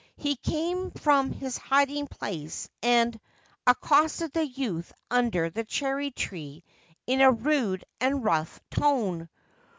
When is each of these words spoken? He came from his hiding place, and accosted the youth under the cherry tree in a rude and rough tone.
He 0.17 0.35
came 0.37 0.89
from 0.89 1.31
his 1.31 1.59
hiding 1.59 2.07
place, 2.07 2.67
and 2.81 3.19
accosted 3.67 4.33
the 4.33 4.47
youth 4.47 4.91
under 5.11 5.51
the 5.51 5.63
cherry 5.63 6.09
tree 6.09 6.63
in 7.05 7.21
a 7.21 7.31
rude 7.31 7.85
and 7.99 8.23
rough 8.25 8.59
tone. 8.71 9.29